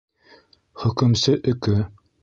[0.83, 1.79] Хөкөмсө өкө